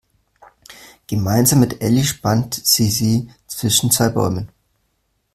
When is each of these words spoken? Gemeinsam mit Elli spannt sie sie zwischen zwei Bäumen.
Gemeinsam 1.05 1.59
mit 1.59 1.79
Elli 1.83 2.03
spannt 2.03 2.55
sie 2.63 2.89
sie 2.89 3.29
zwischen 3.45 3.91
zwei 3.91 4.09
Bäumen. 4.09 4.49